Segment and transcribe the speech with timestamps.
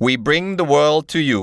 [0.00, 1.42] we bring the world to you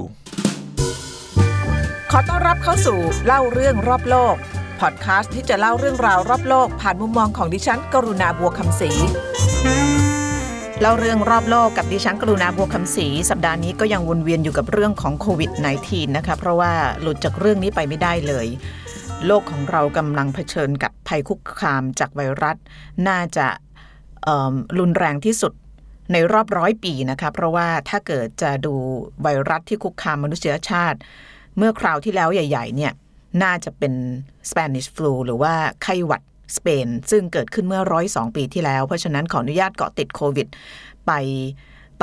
[2.11, 4.35] ขอต้อนรับเข้าสู่เล่าเรื่องรอบโลก
[4.79, 8.89] พอดคาสต์ที่จะเล่าเรื่องราวรอบโลก ผ่านมุมมองของดิฉัน กรุณาบัวคำศรี
[10.81, 15.51] เล่าเรื่องรอบโลกกับดิฉันกรุณาบัวคำศรีสัปดาห์นี้ก็ยังวนเวียนอยู่กับเรื่องของโควิด
[15.83, 18.47] -19 นะคะ เพราะว่าหลุดจากเรื่องนี้ไปไม่ได้เลย
[19.25, 22.57] โลกของเรากำลังเผชิญกับภัยคุกคามจากไวรัส
[23.07, 23.47] น่าจะ
[24.79, 25.53] รุนแรงที่สุด
[26.13, 28.73] ในรอบร้อยปีนะคะเพราะว่าถ้าเกิดจะดู
[29.21, 30.99] ไวรัสที่คุกคามมนุษยชาติ
[31.57, 32.93] เมื่อคราวที่แล้วใหญ่ ๆ เนี่ย
[33.43, 33.93] น่าจะเป็น
[34.49, 36.21] Spanish flu หรือว่าไข้หวัด
[36.57, 40.47] สเปน ซึ่งเกิดขึ้นเมื่อร้อยสองปีที่แล้ว เพราะฉะนั้นขออนุญาตเกาะติดโควิด
[41.05, 41.11] ไป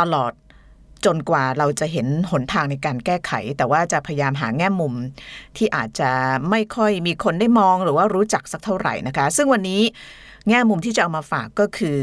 [0.00, 0.32] ตลอด
[1.06, 4.94] จนกว่าเราจะเห็นหนทางในการแก้ไข แต่ว่าจะพยายามหาแง่มุม
[5.56, 6.10] ที่อาจจะ
[6.50, 9.82] ไม่ค่อยมีคนได้มองหรือว่ารู้จักสักเท่าไหร่นะคะ ซึ่งวันนี้
[10.48, 11.98] แง่มุมที่จะเอามาฝากก็คือ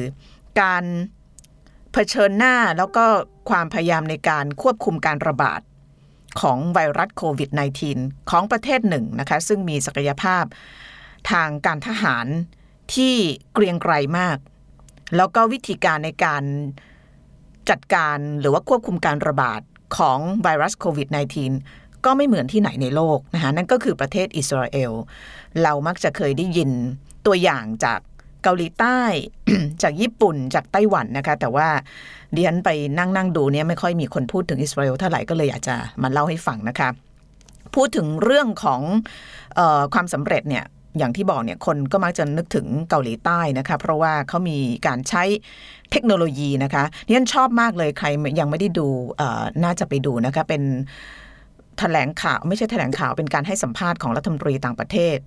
[0.61, 0.83] การ
[1.93, 3.05] เผชิญหน้าแล้วก็
[3.49, 5.61] ความพยายามในการควบคุมการระบาด
[6.41, 7.49] ของไวรัสโควิด
[7.89, 10.43] -19 ของประเทศหนึ่งนะคะ ซึ่งมีศักยภาพ
[11.31, 12.27] ทางการทหาร
[12.95, 13.15] ที่
[13.53, 14.37] เกรียงไกรมาก
[15.15, 16.43] แล้วก็วิธีการในการ
[17.69, 19.61] จัดการหรือว่าควบคุมการระบาด
[19.97, 21.07] ของไวรัสโควิด
[21.55, 24.91] -19 ก็ไม่เหมือนที่ไหนในโลกนะคะนั่นก็คือประเทศอิสราเอล
[25.63, 26.71] เรามักจะเคยได้ยิน
[27.25, 27.99] ตัวอย่างจาก
[28.43, 28.99] เกาหลีใต้
[29.83, 31.67] จากญี่ปุ่นจากไต้หวันนะคะ แต่ว่า
[32.35, 36.89] ดิฉันไปนั่งนั่งดูเนี่ยไม่ค่อยมีคนพูดถึงอิสราเอลเท่าไหร่ก็เลยอยากจะมาเล่าให้ฟังนะคะ
[37.75, 38.81] พูดถึงเรื่องของ
[39.59, 40.65] ออความสำเร็จเนี่ย
[40.97, 45.23] อย่างที่บอกเนี่ยคนก็มักจะนึกถึงเกาหลีใต้นะคะ เพราะว่าเขามีการใช้
[45.91, 48.07] เทคโนโลยีนะคะดิฉันชอบมากเลยใคร
[48.39, 48.87] ยังไม่ได้ดู
[49.63, 50.63] น่าจะไปดูนะคะเป็น
[51.79, 55.17] แถลงข่าวไม่ใช่แถลงข่าวเป็นการให้สัมภาษณ์ของรัฐมนตรีต่างประเทศ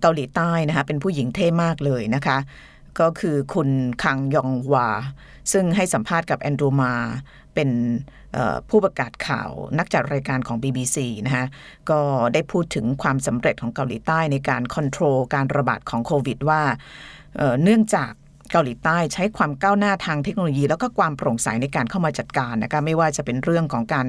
[0.00, 2.38] เกาหลีใต้นะคะเป็นผู้หญิงเท่มากเลยนะคะ
[3.00, 3.68] ก็คือคุณ
[4.02, 4.88] คังยองวา
[5.52, 6.92] ซึ่งให้สัมภาษณ์กับแอนดรูมา
[7.54, 7.70] เป็น
[8.70, 11.46] ผู้ประกาศข่าวนักจัดรายการของ BBC นะคะ
[11.90, 12.00] ก็
[12.34, 16.62] ได้พูดถึงความสำเร็จของเกาหลีใต้ในการควบคุมการระบาดของโควิดว่า
[17.62, 18.12] เนื่องจาก
[18.50, 24.06] เกาหลีใต้ใช้ความก้าวหน้าทางเทคโนโลยี แล้วก็ความโปร่งใสในการเข้ามาจัดการนะคะไม่ว่าจะเป็นเรื่องของการ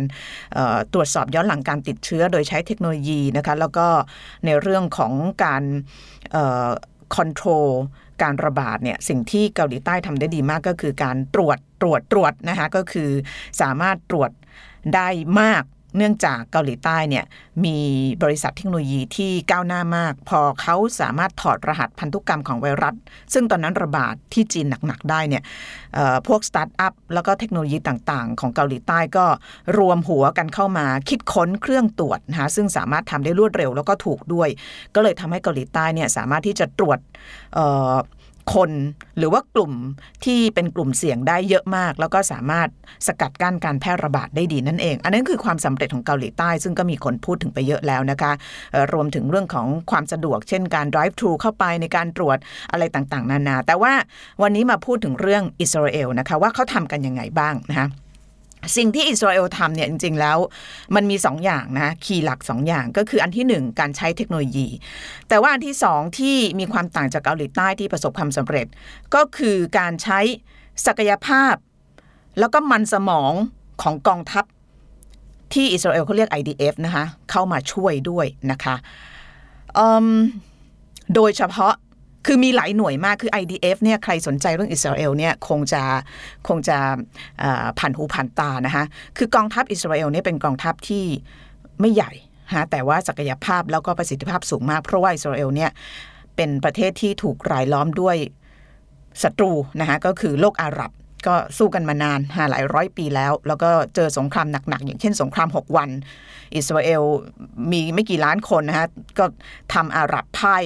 [0.94, 3.88] ตรวจสอบย้อนหลังการติดเชื้อ โดยใช้เทคโนโลยีนะคะแล้วก็
[4.46, 5.64] ในเรื่องของการ
[7.16, 7.70] คอนโทรล
[8.24, 13.10] การระบาดเนี่ยสิ่งที่เกาหลีใต้ทำได้ดีมากก็คือการตรวจตรวจตรวจนะคะก็คือ
[13.62, 14.32] สามารถตรวจ
[14.96, 15.08] ได้
[15.42, 15.64] มาก
[15.96, 17.26] เนื่องจากเกาหลีใต้เนี่ย
[17.66, 17.78] มี
[18.24, 22.96] บริษัทเทคโนโลยีที่ก้าวหน้ามาก พอเขาสามารถถอดรหัสพันธุกรรมของไวรัส
[23.34, 25.44] ซึ่งตอนนั้นระบาดที่จีนหนัก ๆ ได้เนี่ย
[26.28, 29.26] พวกสตาร์ทอัพแล้วก็เทคโนโลยีต่างๆ ของเกาหลีใต้ก็
[29.78, 34.50] รวมหัวกันเข้ามาคิดค้นเครื่องตรวจนะคะซึ่งสามารถทำได้รวดเร็วแล้วก็ถูกด้วย
[34.96, 37.00] ก็เลยทำให้เกาหลีใต้เนี่ยสามารถที่จะตรวจ
[38.54, 38.72] คน
[39.18, 39.74] หรือว่ากลุ่ม
[40.26, 42.70] ที่เป็นกลุ่มเสี่ยงได้เยอะมาก แล้วก็สามารถ
[43.08, 48.32] สกัดกั้นการแพร่ระบาดได้ดีนั่นเอง อันนั้นคือความสำเร็จของเกาหลีใต้ ซึ่งก็มีคนพูดถึงไปเยอะแล้วนะคะ
[48.94, 52.38] รวมถึงเรื่องของความสะดวก เช่นการ drive thru เข้าไปในการตรวจ
[52.72, 53.94] อะไรต่างๆ นานา แต่ว่า
[54.42, 57.88] วันนี้มาพูดถึงเรื่องอิสราเอลนะคะว่าเขาทำกันยังไงบ้างนะคะ
[58.76, 60.38] สิ่งที่อิสราเอลทำเนี่ยจริง ๆ แล้ว
[60.96, 64.68] มันมี 2ออย่างนะคีย์หลัก2ออย่างก็คืออันที่ 1 การใช้เทคโนโลยี
[65.30, 68.68] แต่ว่าอันที่ 2 ที่มีความต่างจากเกาหลีใต้ที่ประสบความสำเร็จ
[69.16, 70.20] ก็คือการใช้
[70.86, 71.56] ศักยภาพ
[72.40, 73.34] แล้วก็มันสมอง
[73.82, 74.46] ของกองทัพ
[75.54, 78.76] ที่อิสราเอลเขาเรียก IDF นะคะเข้ามาช่วยด้วยนะคะ
[81.16, 81.74] โดยเฉพาะ
[82.26, 85.84] คือมีหลายหน่วยมากคือ IDF เนี่ยใครสนใจเรื่องอิสราเอลเนี่ยคงจะ
[86.48, 86.78] คงจะ
[87.80, 88.84] ผ่านหูผ่านตานะคะ
[89.18, 91.06] คือกองทัพอิสราเอลเนี่ยเป็นกองทัพที่
[91.82, 92.12] ไม่ใหญ่
[92.56, 95.72] ฮะแต่ว่าศักยภาพแล้วก็ประสิทธิภาพสูงมาก เพราะว่าอิสราเอลเนี่ย
[96.36, 98.16] เป็นประเทศที่ถูกรายล้อมด้วย
[99.24, 100.92] ศัตรูนะคะก็คือโลกอาหรับ
[101.28, 102.20] ก็สู้กันมานาน
[102.52, 105.90] หลายร้อยปีแล้ว แล้วก็เจอสงครามหนัก ๆ อย่างเช่นสงคราม 6 วัน
[106.56, 107.02] อิสราเอล
[107.72, 108.88] มีไม่กี่ล้านคนนะคะ
[109.20, 109.26] ก็
[109.74, 110.64] ทำอาหรับพ่าย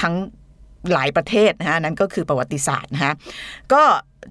[0.00, 0.14] ทั้ง
[0.92, 3.12] หลายประเทศนะฮะนั้นก็คือประวัติศาสตร์นะฮะ
[3.72, 3.82] ก็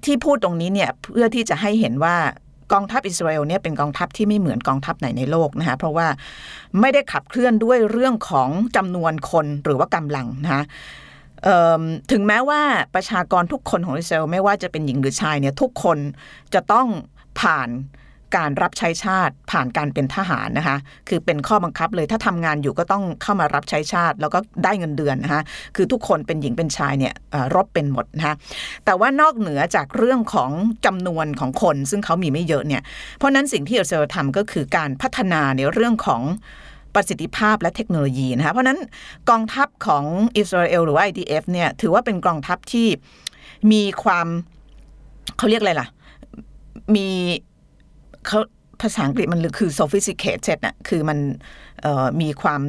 [0.06, 2.16] ที่พูดตรงนี้เนี่ยเพื่อที่จะให้เห็นว่า
[2.74, 6.08] กองทัพอิสราเอลเนี่ยเป็นกองทัพที่ไม่เหมือนกองทัพไหนในโลกนะคะเพราะว่า
[6.80, 10.64] ไม่ได้ขับเคลื่อนด้วยเรื่องของจำนวนคนหรือว่ากำลังนะคะ
[12.12, 12.62] ถึงแม้ว่า
[12.96, 15.98] ประชากรทุกคนของอิสราเอลไม่ว่าจะเป็นหญิงหรือชายเนี่ยทุกคน
[16.54, 16.88] จะต้อง
[17.40, 17.70] ผ่าน
[18.38, 20.78] การรับใช้ชาติผ่านการเป็นทหารนะคะ
[21.10, 25.42] คือเป็นข้อบังคับเลยถ้าทำงานอยู่ก็ต้องเข้ามารับใช้ชาติ แล้วก็ได้เงินเดือนนะคะ
[25.76, 27.14] คือทุกคนเป็นหญิงเป็นชายเนี่ย
[27.56, 28.36] รบเป็นหมดนะคะ
[28.86, 30.52] แต่ว่านอกเหนือจากเรื่องของ
[30.86, 32.82] จำนวนของคน ซึ่งเขามีไม่เยอะเนี่ย
[33.18, 36.22] เพราะนั้นสิ่งที่อิสราเอลทำก็คือการพัฒนาในเรื่องของ
[36.96, 38.80] ประสิทธิภาพและเทคโนโลยีนะคะเพราะนั้น
[39.30, 40.04] กองทัพของ
[40.38, 42.88] อิสราเอลหรือว่า IDF เนี่ยถือว่าเป็นกองทัพที่
[43.72, 44.28] มีความ
[45.38, 45.88] เขาเรียกอะไรล่ะ
[46.96, 47.08] มี
[48.28, 48.40] เขา
[48.82, 51.18] ภาษาอังกฤษมันคือ sophisticated นะคือมัน
[52.22, 52.62] มีความ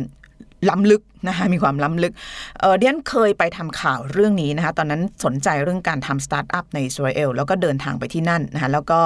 [0.71, 2.13] ล้ำลึกนะคะมีความล้ำลึก
[2.61, 9.01] เออเดียนเคยไปทำข่าวเรื่องนี้นะคะตอนนั้นสนใจเรื่องการทำสตาร์ทอัพในอิสราเอลแล้วก็เดินทางไปที่นั่นนะคะแล้วก็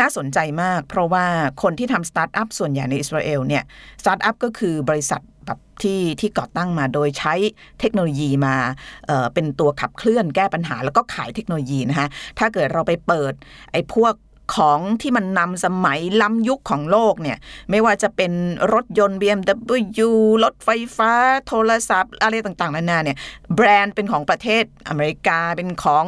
[0.00, 1.24] น่าสนใจมาก เพราะว่า
[1.62, 3.62] คนที่ทำสตาร์ทอัพส่วนใหญ่ในอิสราเอลเนี่ย
[4.02, 7.34] สตาร์ทอัพก็คือบริษัทแบบที่ที่ก่อตั้งมาโดยใช้
[7.80, 13.32] เทคโนโลยีมาเป็นตัวขับเคลื่อนแก้ปัญหาแล้วก็ขายเทคโนโลยีนะคะถ้าเกิดเราไปเปิด
[13.72, 14.14] ไอ้พวก
[14.54, 17.38] ของที่มันนำสมัยล้ำยุคของโลกเนี่ย
[17.70, 18.32] ไม่ว่าจะเป็น
[18.72, 20.10] รถยนต์ BMW
[20.44, 21.12] รถไฟฟ้า
[21.48, 23.16] โทรศัพท์ อะไรต่างๆนานาเนี่ย
[23.54, 26.06] แบรนด์เป็นของประเทศอเมริกาเป็นของ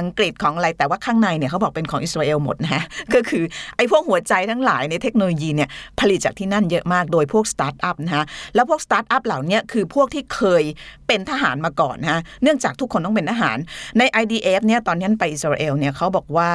[0.00, 3.44] อังกฤษของอะไรแต่ว่าข้างในเนี่ยเขาบอกเป็นของอิสราเอลหมดนะฮะก็คือ
[3.76, 5.68] ไอ้พวกหัวใจทั้งหลายในเทคโนโลยีเนี่ย
[6.00, 8.24] ผลิตจากที่นั่นเยอะมากโดยพวกสตาร์ทอัพนะฮะ
[8.54, 10.62] แล้วพวกสตาร์ทอัพเหล่านี้คือพวกที่เคย
[11.06, 13.58] เป็นทหารมาก่อนนะฮะเนื่องจากทุกคนต้องเป็นทหาร
[13.98, 16.50] ใน IDF เนี่ยตอนนี้ไปอิสราเอลเนี่ยเขาบอกว่า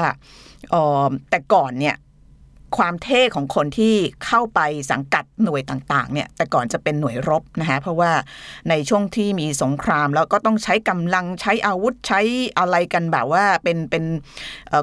[0.73, 0.75] อ๋
[1.07, 1.95] อแต่ก่อนเนี่ย
[2.77, 3.95] ความเท่ของคนที่
[4.25, 4.60] เข้าไป
[4.92, 8.12] สังกัดหน่วยต่างๆเนี่ยแต่ก่อนจะเป็นหน่วยรบนะคะเพราะว่า
[8.69, 12.21] ในช่วงที่มีสงครามแล้วก็ต้องใช้กำลังใช้อาวุธใช้
[12.60, 14.04] อะไรกันแบบว่าเป็นเป็น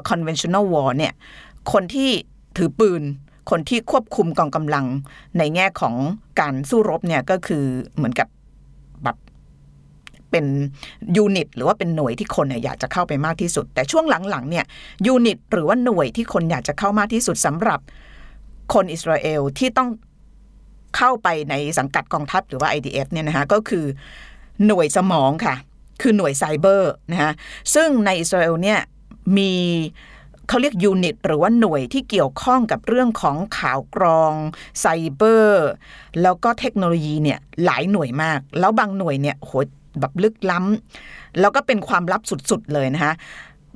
[0.09, 1.13] conventional war เนี่ย
[1.71, 2.09] คนที่
[2.57, 3.03] ถือปืน
[3.49, 4.85] คนที่ควบคุมกองกำลัง
[5.37, 5.95] ในแง่ของ
[6.39, 8.27] การสู้รบเนี่ยก็คือเหมือนกับ
[10.31, 10.45] เป็น
[11.17, 14.65] unit หรือว่าเป็นหน่วยที่คนเนี่ยอยากจะเข้าไปมากที่สุด แต่ช่วงหลังๆเนี่ย
[15.05, 17.79] unit หรือว่าหน่วยที่คนอยากจะเข้ามากที่สุดสำหรับ
[18.73, 19.89] คนอิสราเอลที่ต้อง
[20.97, 23.85] เข้าไปในสังกัดกองทัพหรือว่า IDF เนี่ยนะคะก็คือ
[24.65, 25.55] หน่วยสมองค่ะ
[26.01, 27.31] คือหน่วยไซเบอร์นะคะ
[27.73, 28.79] ซึ่งในอิสราเอลเนี่ย
[29.37, 29.51] มี
[30.47, 34.33] เขาเรียก unit หรือว่าหน่วยที่เกี่ยวข้องกับเรื่องของข่าวกรอง
[34.79, 34.85] ไซ
[35.15, 35.67] เบอร์
[36.21, 39.51] แล้วก็เทคโนโลยีเนี่ยหลายหน่วยมาก แล้วบางหน่วยเนี่ยโห
[39.99, 43.13] แบบลึกล้ำแล้วก็เป็นความลับสุดๆเลยนะคะ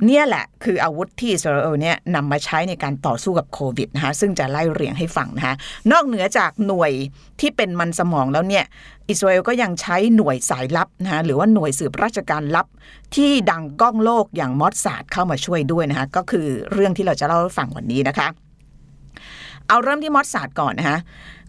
[0.05, 5.55] เนี่ยแหละคืออาวุธที่อิสราเอลเนี่ยนำมาใช้ในการต่อสู้กับโควิดนะคะซึ่งจะไล่เรียงให้ฟังนะคะ
[5.91, 6.91] นอกเหนือจากหน่วย
[7.39, 8.65] ที่เป็นมันสมองแล้วเนี่ย
[9.09, 12.67] อิสราเอลก็ยังใช้หน่วยสายลับนะคะหรือว่าหน่วยสืบราชการลับ
[13.15, 18.27] ที่ดังก้องโลกอย่างมอสซาดเข้ามาช่วยด้วยนะคะก็คือเรื่องที่เราจะเล่าให้ฟังวันนี้นะคะ
[19.67, 20.97] เอาเริ่มที่มอสซาดก่อนนะคะ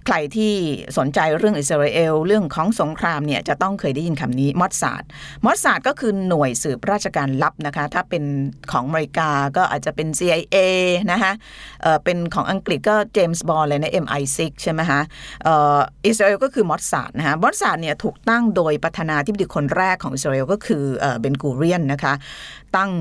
[0.06, 0.54] ใครที่
[0.98, 5.02] สนใจเรื่องอิสราเอล เรื่องของสงครามเนี่ยจะต้องเคยได้ยินคำนี้มอสซาด
[5.44, 8.24] มอสซาดก็คือหน่วยสืบราชการลับนะคะ ถ้าเป็น
[8.72, 10.56] ของอเมริกาก็อาจจะเป็น CIA
[11.12, 15.00] นะคะเป็นของอังกฤษก็เจมส์บอนด์เลยนะ MI6 ใช่ไหมคะ
[15.46, 15.50] อ,
[16.06, 20.84] อิสราเอลก็คือมอสซาดนะคะมอสซาดเนี่ยถูกตั้งโดยประธานาธิบดีคนแรกของอิสราเอลก็คือ
[21.20, 22.14] เบนกูเรียนนะคะ
[22.76, 22.92] ตั้ง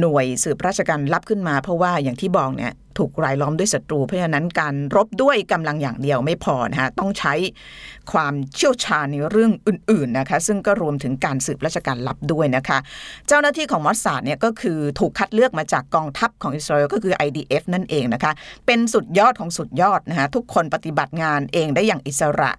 [0.00, 7.34] หน่วยสืบราชการลับขึ้นมาเพราะว่าอย่างที่บอกเนี่ยถูกรายล้อมด้วยศัตรู เพราะฉะนั้นการรบด้วยกำลังอย่างเดียวไม่พอนะคะต้องใช้
[8.12, 12.78] ความเชี่ยวชาญในเรื่องอื่นๆนะคะซึ่งก็รวมถึงการสืบราชการลับด้วยนะคะ
[13.28, 18.32] เจ้าหน้าที่ของมอสซาดเนี่ยก็คือถูกคัดเลือกมาจากกองทัพของอิสราเอลก็คือ IDF นั่นเองนะคะ
[18.66, 22.50] เป็นสุดยอดของสุดยอดนะคะทุกคนปฏิบัติงานเองได้อย่างอิสระ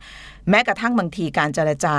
[0.50, 1.96] แม้กระทั่งบางทีการเจรจา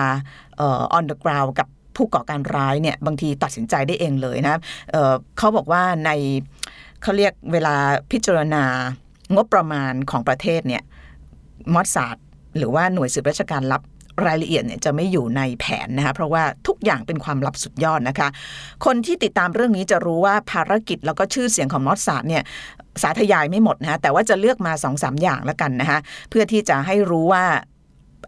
[0.58, 4.60] เอ่อ on the ground กับ ผู้ก่อการร้ายเนี่ยบางทีตัดสินใจได้เองเลยนะ
[4.90, 6.10] เเขาบอกว่าใน
[7.02, 7.74] เขาเรียกเวลา
[8.10, 8.64] พิจารณา
[9.34, 10.82] งบประมาณของประเทศเนี่ย
[11.74, 12.16] มอสซาด
[12.56, 13.82] หรือว่าหน่วยสืบราชการลับ
[14.26, 18.28] รายละเอียดเนี่ยจะไม่อยู่ในแผนนะคะเพราะว่าทุกอย่างเป็นความลับสุดยอดนะคะ
[18.84, 22.42] คนที่ติดตามเรื่องนี้จะรู้ว่าภารกิจแล้วก็ชื่อเสียงของมอสซาดเนี่ย
[23.02, 25.98] สาธยายไม่หมดนะคะแต่ว่าจะเลือกมาสองสามอย่างแล้วกันนะคะ
[26.30, 27.44] เพื่อที่จะให้รู้ว่า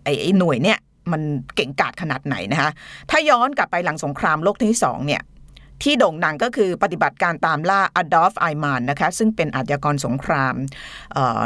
[0.04, 0.78] ไอ้หน่วยเนี่ย
[1.12, 1.22] มัน
[1.56, 2.70] เก่งกาจขนาดไหนนะคะ
[3.10, 5.22] ถ้าย้อนกลับไปหลังสงครามโลกที่สองเนี่ย
[5.82, 10.54] ที่โด่งดังก็คือปฏิบัติการตามล่าอดอล์ฟไอมานนะคะซึ่งเป็นอาชญากรสงคราม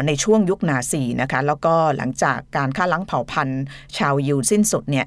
[0.07, 3.63] ในช่วงยุคนาซีนะคะแล้วก็หลังจากการฆ่าล้างเผ่าพันธุ์
[3.99, 5.07] ชาวยิวสิ้นสุดเนี่ย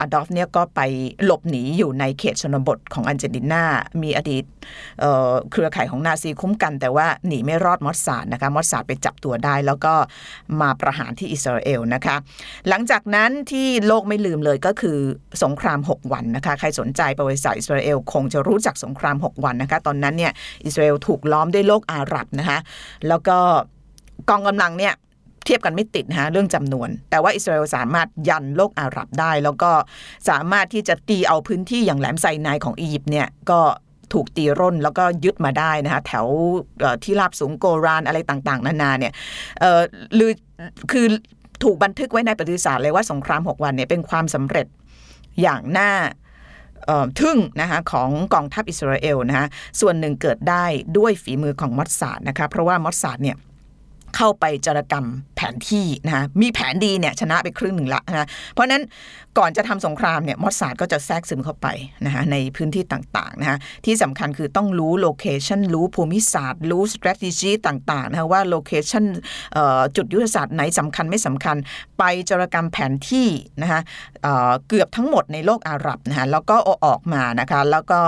[0.00, 0.80] อดอล์ฟเนี่ยก็ไป
[1.24, 3.62] หลบหนีอยู่ในเขตชนบทของอาร์เจนตินา
[4.02, 4.44] มีอดีต
[5.00, 9.94] เอ่อเครือข่ายของนาซีคุ้มกัน แต่ว่าหนีไม่รอดมอสซาดนะคะมอสซาดไปจับตัวได้ แล้วก็
[10.60, 12.16] มาประหารที่อิสราเอลนะคะ
[12.68, 14.98] หลังจากนั้นที่โลกไม่ลืมเลยก็คือ
[15.42, 20.32] สงคราม 6 วันนะคะใครสนใจประวัติศาสตร์อิสราเอลคงจะรู้จักสงคราม 6 วันนะคะ ตอนนั้นเนี่ย
[20.64, 22.58] อิสราเอลถูกล้อมด้วยโลกอาหรับนะคะ
[23.08, 23.38] แล้วก็
[24.28, 24.94] กองกำลังเนี่ย
[25.44, 29.70] เทียบกันไม่ติดนะฮะเรื่องจำนวน แต่ว่าอิสราเอลสามารถยันโลกอาหรับได้ แล้วก็
[30.28, 33.60] สามารถที่จะตีเอาพื้นที่อย่างแหลมไซนายของอียิปต์เนี่ยก็
[34.12, 36.26] ถูกตีร่นแล้วก็ยึดมาได้นะคะแถว
[37.04, 39.12] ที่ราบสูงโกรานอะไรต่างๆ นานาเนี่ย
[39.60, 39.80] เออ
[40.14, 40.30] หรือ
[40.92, 41.06] คือ
[41.62, 44.66] ถูกบันทึกไว้ในประวัติศาสตร์เลยว่าสงคราม 6 วันเนี่ยเป็นความสำเร็จ
[45.42, 45.90] อย่างน่า
[47.20, 49.46] ทึ่งนะคะของกองทัพอิสราเอลนะคะ
[49.80, 50.64] ส่วนหนึ่งเกิดได้
[50.98, 53.36] ด้วยฝีมือของมอสซาดนะคะเพราะว่ามอสซาดเนี่ย
[54.16, 55.06] เข้าไปจารกรรม
[55.42, 58.82] แผนที่นะคะมีแผนดีเนี่ยชนะไปครึ่งหนึ่งละนะเพราะนั้น
[59.38, 61.66] ก่อนจะทำสงครามเนี่ยมอสซาดก็จะแทรกซึมเข้าไป
[62.06, 69.04] นะคะในพื้นที่ต่างๆนะคะที่สำคัญคือต้องรู้ location รู้ภูมิศาสตร์ รู้ strategy ต่างๆนะคะว่า location
[69.96, 71.56] จุดยุทธศาสตร์ไหนสำคัญไม่สำคัญ
[71.98, 73.28] ไปจารกรรมแผนที่
[73.62, 73.80] นะคะ
[74.22, 78.00] เกือบทั้งหมดในโลกอาหรับนะคะแล้วก็ออกมานะคะแล้วก็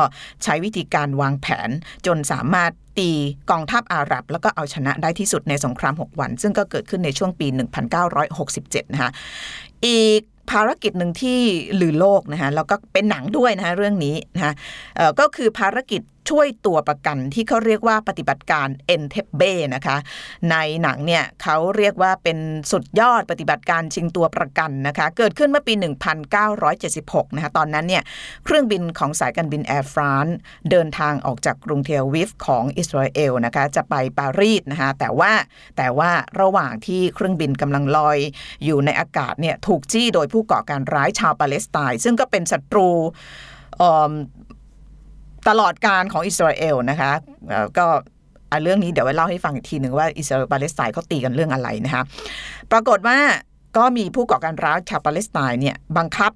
[0.44, 1.68] ใช้วิธีการวางแผน
[2.06, 3.10] จนสามารถตี
[3.50, 7.46] กองทัพอาหรับ แล้วก็เอาชนะได้ที่สุดในสงคราม 6 วัน ซึ่งก็เกิดขึ้นในช่วงปี
[8.20, 9.10] 1967 นะคะ
[9.86, 11.40] อีกภารกิจหนึ่งที่
[11.80, 14.52] ลือโลกนะคะแล้วก็เป็นหนังด้วยนะคะเรื่องนี้นะคะ
[15.20, 19.42] ก็คือภารกิจ ช่วยตัวประกันที่เขาเรียกว่าปฏิบัติการเอ็นเทเบ
[19.74, 19.96] นะคะ
[20.50, 22.38] ในหนังเนี่ยเขาเรียกว่าเป็น
[22.72, 25.74] สุดยอดปฏิบัติการชิงตัวประกันนะคะ เกิดขึ้นเมื่อปี
[26.54, 28.02] 1976 นะคะ ตอนนั้นเนี่ย
[28.44, 30.36] เครื่องบินของสายการบินแอร์ฟรานซ์
[30.70, 35.32] เดินทางออกจากกรุงเทลอาวีฟของอิสราเอลนะคะ จะไปปารีสนะคะแต่ว่า
[35.76, 38.18] แต่ว่าระหว่างที่เครื่องบินกำลังลอย
[38.64, 42.88] อยู่ในอากาศเนี่ยถูกจี้โดยผู้ก่อการร้ายชาวปาเลสไตน์ซึ่งก็เป็นศัตรู
[45.48, 47.12] ตลอดกาลของอิสราเอลนะคะ
[47.78, 47.86] ก็
[48.62, 52.02] เรื่องนี้เดี๋ยวไว้เล่าให้ฟังอีกทีหนึ่งว่าอิสราเอลปาเลสไตน์เขาตีกันเรื่องอะไรนะคะ
[52.72, 53.18] ปรากฏว่า
[53.76, 56.32] ก็มีผู้ก่อการร้ายชาวปาเลสไตน์เนี่ยบังคับ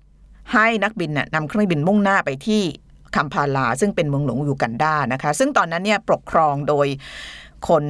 [0.54, 2.62] ให้นักบินน่ะนำเครื่องบินมุ่งหน้าไปที่
[3.16, 6.86] คัมพาลา ซึ่งเป็นเมืองหลวงยูกันดานะคะ ซึ่งตอนนั้นเนี่ยปกครองโดย
[7.68, 7.84] คน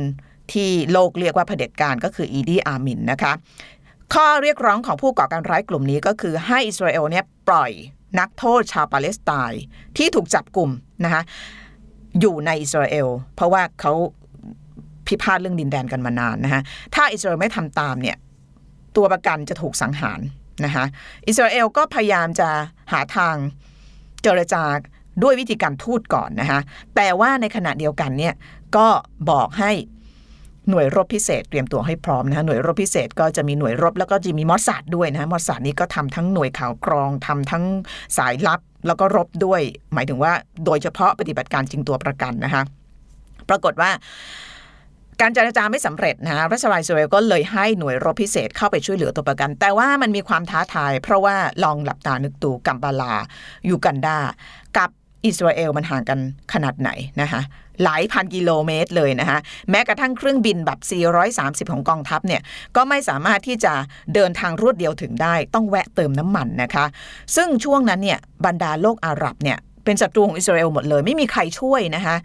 [0.53, 3.33] ที่โลกเรียกว่าเผด็จการก็คืออีดีอามินนะคะ
[4.15, 7.71] ข้อเรียกร้องของผู้ก่อการร้ายกลุ่มนี้ก็คือให้อิสราเอลเนี่ยปล่อย
[8.19, 9.63] นักโทษชาวปาเลสไตน์
[9.97, 10.71] ที่ถูกจับกลุ่ม
[11.05, 11.23] นะคะ
[12.21, 13.93] อยู่ในอิสราเอล เพราะว่าเขา
[15.07, 16.63] พิพาทเรื่องดินแดนกันมานานนะคะ
[16.95, 18.17] ถ้าอิสราเอลไม่ทำตามเนี่ย
[18.97, 20.21] ตัวประกันจะถูกสังหาร
[20.65, 20.85] นะคะ
[21.29, 22.49] อิสราเอลก็พยายามจะ
[22.93, 23.35] หาทาง
[24.23, 24.63] เจรจา
[25.23, 26.61] ด้วยวิธีการทูตก่อนนะคะ
[26.97, 28.35] แต่ว่าในขณะเดียวกันเนี่ย
[28.77, 28.87] ก็
[29.31, 29.71] บอกให้
[30.71, 37.65] หน่วยรบพิเศษเตรียมตัวให้พร้อมนะคะหน่วยรบพิเศษก็จะมีหน่วยรบแล้วก็จะมีมอสซาดด้วยนะมอสซาดนี้ก็ทำทั้งหน่วยข่าวกรองทำทั้ง
[38.19, 39.61] สายลับ แล้วก็รบด้วย
[39.95, 40.33] หมายถึงว่า
[40.65, 42.63] โดยเฉพาะปฏิบัติการจริงตัวประกันนะคะ
[43.49, 43.91] ปรากฏว่า
[45.21, 53.15] การเจรจาไม่สำเร็จนะรัฐบาลอิสเอลก็เลยให้หน่วยรบพิเศษเข้าไปช่วยเหลือตัวประกัน แต่ว่ามันมีความท้าทาย เพราะว่าลองหลับตานึกดูกัมปาลา
[53.69, 54.19] ยูกันดา
[54.77, 54.91] กับ
[55.27, 56.19] อิสราเอลมันห่างกัน
[56.53, 57.41] ขนาดไหนนะคะ
[57.85, 59.39] หลายพันกิโลเมตรเลยนะคะ
[59.71, 60.79] แม้กระทั่งเครื่องบินแบบ
[61.65, 62.43] 430 ของกองทัพเนี่ย
[62.77, 63.75] ก็ไม่สามารถที่จะ
[64.15, 66.85] เดินทางรวดเดียวถึงได้ ต้องแวะเติมน้ำมันนะคะ
[67.37, 72.17] ซึ่งช่วงนั้นเนี่ยบรรดาโลกอาหรับเนี่ยเป็นศัตรูของอิสราเอลหมดเลย ไม่มีใครช่วยนะคะ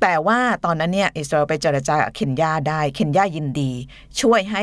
[0.00, 3.70] แต่ว่าตอนนั้นเนี่ยอิสราเอลไปเจรจากับเคนยาได้ เคนยายินดี
[4.20, 4.62] ช่วยให้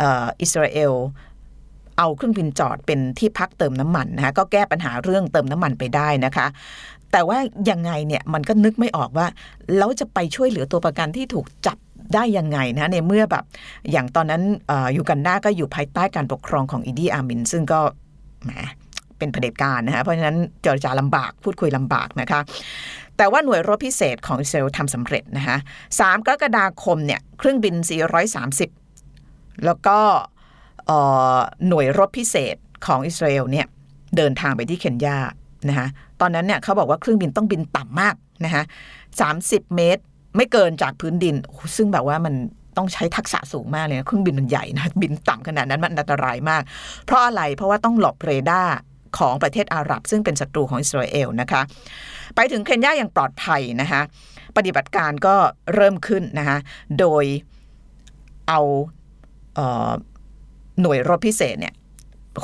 [0.00, 0.92] อออิสราเอล
[1.98, 6.46] เอาเครื่องบินจอดเป็นที่พักเติมน้ำมันนะคะก็แก้ปัญหาเรื่องเติมน้ำมันไปได้นะคะ
[7.12, 7.38] แต่ว่า
[7.70, 9.26] ยังไงเนี่ยมันก็นึกไม่ออกว่า
[9.76, 11.78] แล้วจะไปช่วยเหลือตัวประกันที่ถูกจับ
[12.14, 13.44] ได้ยังไงนะในเมื่อแบบ
[13.92, 14.42] อย่างตอนนั้น
[14.94, 17.80] อยู่กันดาก็อยู่ภายใต้การปกครองของอีดีอามิน ซึ่งก็
[18.44, 18.50] แหม
[19.18, 22.40] เป็นเผด็จการนะคะเพราะฉะนั้นเจรจาลำบากพูดคุยลำบากนะคะ
[23.16, 25.56] แต่ว่าหน่วยรบพิเศษของอิสราเอลทำสำเร็จนะคะ
[25.92, 27.74] 3กรกฎาคมเนี่ยเครื่องบิน
[28.90, 29.98] 430 แล้วก็
[31.68, 33.66] หน่วยรบพิเศษของอิสราเอลเนี่ย
[34.16, 35.18] เดินทางไปที่เคนยา
[35.68, 35.88] นะคะ
[36.20, 38.62] ตอนนั้นเนี่ยเขาบอกว่าเครื่องบินต้องบินต่ำมากนะคะ
[39.18, 40.02] 30เมตร
[40.36, 41.34] ไม่เกินจากพื้นดิน
[41.76, 42.34] ซึ่งแบบว่ามัน
[42.76, 46.62] ต้องใช้ทักษะสูงมากเลยนะเครื่องบินมันใหญ่นะบินต่ำขนาดนั้นมันอันตรายมาก
[47.04, 48.74] เพราะอะไรเพราะว่าต้องหลบเรดาร์
[49.18, 51.60] ของประเทศอาหรับ ซึ่งเป็นศัตรูของอิสราเอลนะคะ
[52.36, 54.00] ไปถึงเคนยาอย่างปลอดภัยนะคะ
[54.56, 55.34] ปฏิบัติการก็
[55.74, 56.58] เริ่มขึ้นนะคะ
[57.00, 57.24] โดย
[58.48, 58.60] เอา
[59.54, 59.92] เออ
[60.80, 61.74] หน่วยรบพิเศษเนี่ย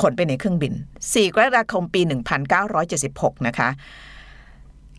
[0.00, 0.72] ขนไปในเครื่องบิน
[1.04, 2.00] 4 กรกฎาคมปี
[2.74, 3.68] 1976 นะคะ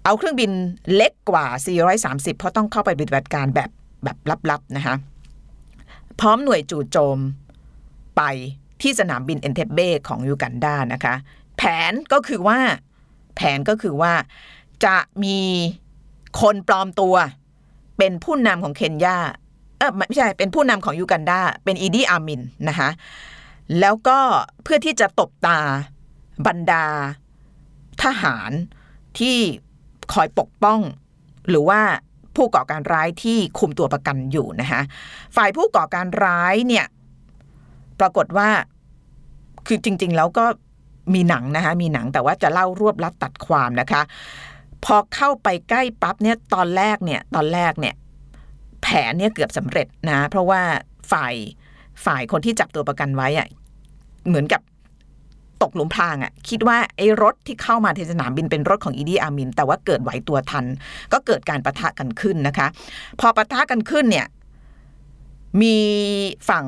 [0.03, 0.51] เอาเครื่องบิน
[0.95, 1.45] เล็กกว่า
[1.93, 3.69] 430 เพราะต้องเข้าไปปฏิบัติการแบบ
[4.03, 4.17] แบบ
[4.49, 4.95] ลับๆนะคะ
[6.19, 7.17] พร้อมหน่วยจู่โจม
[8.17, 8.21] ไป
[8.81, 11.15] ที่สนามบินเอนเทเบของยูกันดานะคะ
[11.57, 12.59] แผนก็คือว่า
[13.35, 14.13] แผนก็คือว่า
[14.85, 15.39] จะมี
[16.41, 17.15] คนปลอมตัว
[17.97, 19.17] เป็นผู้นำของเคนยา
[19.77, 22.89] เออไม่ใช่เป็นผู้นำของยูกันดาเป็นอีดีอามินนะคะ
[23.79, 24.19] แล้วก็
[24.63, 25.59] เพื่อที่จะตบตา
[26.47, 26.85] บรรดา
[28.03, 28.51] ทหาร
[29.19, 29.37] ที่
[30.13, 30.79] คอยปกป้อง
[31.49, 31.81] หรือว่า
[32.35, 34.81] ผู้ก่อการร้ายที่คุมตัวประกันอยู่นะคะ
[35.35, 36.85] ฝ่ายผู้ก่อการร้ายเนี่ย
[37.99, 38.49] ปรากฏว่า
[39.67, 40.45] คือจริง ๆ แล้วก็
[41.13, 44.01] มีหนังนะคะมีหนังแต่ว่าจะเล่ารวบลัดตัดความนะคะ
[44.85, 47.95] พอเข้าไปใกล้ปั๊บเนี่ยตอนแรกเนี่ยตอนแรกเนี่ย
[48.81, 50.61] แผนเนี่ยเกือบสำเร็จนะ เพราะว่า
[51.11, 51.33] ฝ่าย
[52.05, 53.47] ฝ่ายคนที่จับตัวประกันไว้อะ
[54.27, 54.61] เหมือนกับ
[55.63, 60.65] ตกหลุมพรางอะคิดว่าไอ้รถที่เข้ามาที่สนามบินเป็นรถของอีดีอามิน แต่ว่าเกิดไหวตัวทัน
[61.13, 62.67] ก็เกิดการประทะกันขึ้นนะคะ
[63.19, 64.27] พอประทะกันขึ้นเนี่ย
[65.61, 65.77] มี
[66.49, 66.65] ฝั่ง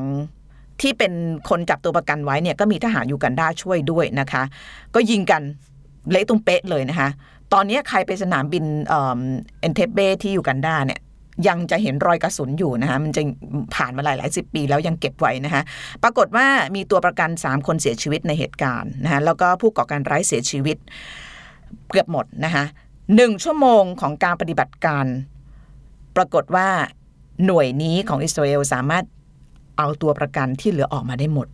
[0.82, 1.14] ที่เป็น
[1.50, 4.44] คนจับตัวประกันไว้เนี่ยก็มีทหารยูกันดาช่วยด้วยนะคะ
[4.96, 5.42] ก็ยิงกัน
[6.12, 7.10] เละตุ้มเป๊ะเลยนะคะ
[7.54, 11.00] ตอนนี้ใครไปสนามบินเอ็นเทเบที่ยูกันดาเนี่ย
[11.48, 13.22] ยังจะเห็นรอยกระสุนอยู่นะคะมันจะ
[13.76, 15.62] ผ่านมาหลายหลายสิบปีแล้วยังเก็บไว้นะคะ
[16.04, 20.78] ปรากฏว่ามีตัวประกัน 3 คนเสียชีวิตในเหตุการณ์นะคะแล้วก็ผู้ก่อการร้ายเสียชีวิต
[21.92, 22.64] เกือบหมดนะคะ
[23.16, 25.06] หนึ่งชั่วโมงของการปฏิบัติการ
[26.16, 26.68] ปรากฏว่า
[27.46, 29.06] หน่วยนี้ของอิสราเอลสามารถ
[29.78, 31.48] เอาตัวประกันที่เหลือออกมาได้หมด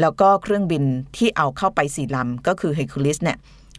[0.00, 0.82] แล้วก็เครื่องบิน
[1.16, 3.38] ที่เอาเข้าไปสี่ลำก็คือเฮคูลิสเนี่ย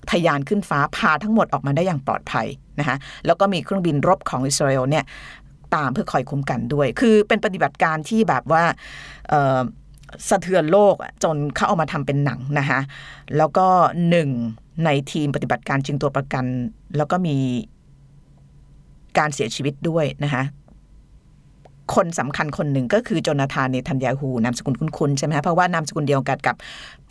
[0.09, 2.47] ทะยานขึ้นฟ้าพาทั้งหมดออกมาได้อย่างปลอดภัย
[2.79, 5.03] นะคะแล้วก็มีเครื่องบินรบของอิสราเอลเนี่ย
[5.75, 8.63] ตามเพื่อคอยคุ้มกันด้วย คือเป็นปฏิบัติการที่แบบว่า
[10.29, 12.79] สะเทือนโลกจนเขาเอามาทำเป็นหนังนะคะ
[13.37, 13.67] แล้วก็
[14.09, 14.29] หนึ่ง
[14.85, 16.45] ในทีมปฏิบัติการจึงตัวประกัน
[16.97, 17.35] แล้วก็มี
[19.17, 20.43] การเสียชีวิตด้วยนะคะ
[21.95, 26.55] คนสำคัญคนหนึ่งก็คือโจนาธานเนทันยาฮูนามสกุลคุ้นๆใช่ไหมคะเพราะว่านามสกุลเดียวกันกับ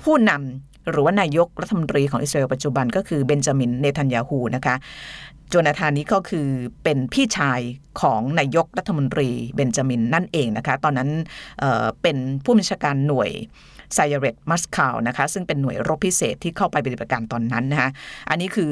[0.02, 4.74] ผู้นำ หรือว่านายกรัฐมนตรีของอิสราเอลปัจจุบันก็คือเบนจามินเนทันยาฮูนะคะ
[5.48, 6.48] โจนาธานนี้ก็คือ
[6.84, 7.60] เป็นพี่ชาย
[8.00, 11.10] ของนายกรัฐมนตรีเบนจามินนั่นเองนะคะตอนนั้น
[11.58, 13.30] เเป็นผู้บัญชาการหน่วย
[13.94, 17.90] ไซเรตมัสคาวนะคะซึ่งเป็นหน่วยรบพิเศษที่เข้าไปปฏิบัติการตอนนั้นนะคะ
[18.30, 18.70] อันนี้คือ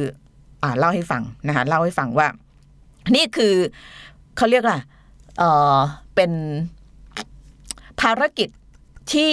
[0.63, 2.29] อเล่าให้ฟังนะคะเล่าให้ฟังว่า
[3.17, 3.55] นี่คือ
[4.37, 4.79] เขาเรียกว่า
[5.39, 6.33] เเป็น
[8.01, 8.49] ภารกิจ
[9.13, 9.31] ที่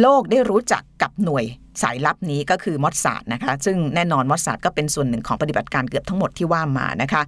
[0.00, 1.44] โลกได้รู้จักกับหน่วย
[1.82, 7.22] สายลับนี้ก็คือมอสซาดนะคะซึ่งแน่นอนมอสซาดก็เป็นส่วนหนึ่งของปฏิบัติการเกือบทั้งหมดที่ว่ามานะคะ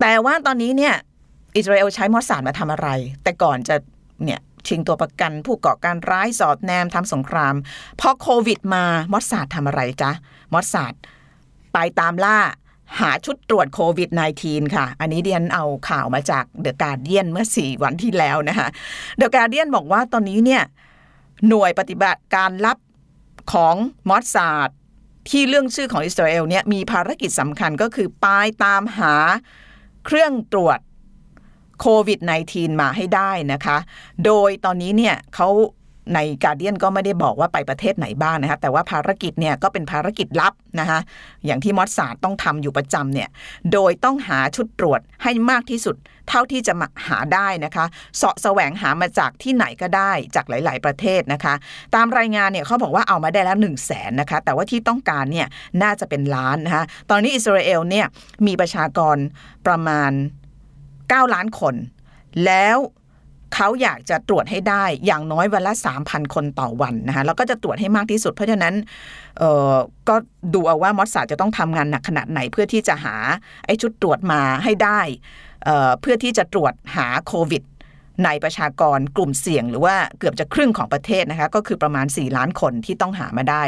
[0.00, 0.94] แต่ว่าตอนนี้เนี่ย
[1.56, 2.88] อิสราเอลใช้มอสซาดมาทำอะไร
[3.22, 3.76] แต่ก่อนจะ
[4.24, 7.54] เนี่ยชิงตัวประกันผู้ก่อการร้ายสอดแนมทำสงคราม
[8.00, 10.10] พอโควิดมามอสซาดทำอะไรจ๊ะ
[10.52, 10.94] มอสซาด
[11.74, 12.38] ไปตามล่า
[13.00, 14.10] หาชุดตรวจโควิด
[14.42, 18.68] -19 ค่ะ อันนี้เดียนเอาข่าวมาจากเดอะการเดียนเมื่อ 4 วันที่แล้วนะคะ
[19.16, 20.62] เดอะการเดียนบอกว่าตอนนี้เนี่ย
[21.48, 22.78] หน่วยปฏิบัติการลับ
[23.52, 23.74] ของ
[24.08, 24.70] มอสซาด
[25.30, 29.14] ที่เรื่องชื่อของอิสราเอลเนี่ยมีภารกิจสำคัญก็คือปายตามหา
[30.04, 30.78] เครื่องตรวจ
[31.80, 33.78] โควิด -19 มาให้ได้นะคะ
[34.24, 35.48] โดยตอนนี้เนี่ยเขา
[36.14, 40.98] ในการเดียนก็ไม่ได้บอกว่าไปประเทศไหนบ้างนะคะแต่ว่าภารกิจเนี่ยก็เป็นภารกิจลับนะคะ
[41.46, 43.28] อย่างที่มอสซาดต้องทำอยู่ประจำเนี่ย
[43.72, 45.96] โดยต้องหาชุดตรวจให้มากที่สุด
[46.28, 47.84] เท่าที่จะมาหาได้นะคะ
[48.16, 51.54] เสาะแสวงหามาจากที่ไหนก็ได้จากหลาย ๆ ประเทศนะคะ
[51.94, 55.46] ตามรายงานเนี่ยเขาบอกว่าเอามาได้แล้ว1นึ่งแสนนะคะแต่ว่าที่ต้องการเนี่ย
[55.82, 58.06] น่าจะเป็นล้านนะคะตอนนี้อิสราเอลเนี่ย
[58.46, 59.16] มีประชากร
[59.66, 60.10] ประมาณ
[60.72, 61.74] 9 ล้านคน
[62.46, 62.78] แล้ว
[63.54, 68.74] เขาอยากจะตรวจให้ได้อย่างน้อยวันละ 3,000 คนต่อวันนะคะแล้วก็จะตรวจให้มากที่สุด เพราะฉะนั้น
[70.08, 70.16] ก็
[70.54, 73.16] ดูเอาว่ามอสซาจะต้องทำงานหนักขนาดไหน เพื่อที่จะหา
[73.66, 75.00] ไอ้ชุดตรวจมาให้ได้
[75.64, 77.62] เเพื่อที่จะตรวจหาโควิด
[78.24, 83.62] ในประชากรกลุ่มเสี่ยงหรือว่าเกือบจะครึ่งของประเทศนะคะก็คือประมาณ 4 ล้านคนที่ต้องหามาได้